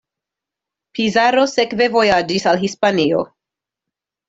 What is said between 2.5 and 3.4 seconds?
al Hispanio.